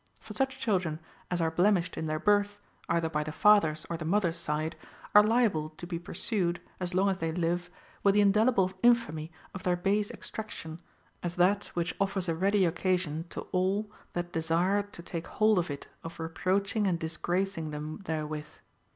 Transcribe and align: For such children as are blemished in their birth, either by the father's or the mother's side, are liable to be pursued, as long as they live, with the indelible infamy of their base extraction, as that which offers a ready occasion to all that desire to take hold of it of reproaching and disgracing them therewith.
For 0.19 0.33
such 0.33 0.57
children 0.57 0.99
as 1.29 1.41
are 1.41 1.51
blemished 1.51 1.95
in 1.95 2.07
their 2.07 2.17
birth, 2.17 2.57
either 2.89 3.07
by 3.07 3.23
the 3.23 3.31
father's 3.31 3.85
or 3.87 3.97
the 3.97 4.03
mother's 4.03 4.35
side, 4.35 4.75
are 5.13 5.21
liable 5.21 5.69
to 5.77 5.85
be 5.85 5.99
pursued, 5.99 6.59
as 6.79 6.95
long 6.95 7.07
as 7.09 7.19
they 7.19 7.31
live, 7.31 7.69
with 8.01 8.15
the 8.15 8.21
indelible 8.21 8.71
infamy 8.81 9.31
of 9.53 9.61
their 9.61 9.75
base 9.75 10.09
extraction, 10.09 10.81
as 11.21 11.35
that 11.35 11.67
which 11.75 11.93
offers 12.01 12.27
a 12.27 12.33
ready 12.33 12.65
occasion 12.65 13.25
to 13.29 13.41
all 13.51 13.91
that 14.13 14.33
desire 14.33 14.81
to 14.81 15.03
take 15.03 15.27
hold 15.27 15.59
of 15.59 15.69
it 15.69 15.85
of 16.03 16.19
reproaching 16.19 16.87
and 16.87 16.97
disgracing 16.97 17.69
them 17.69 18.01
therewith. 18.05 18.49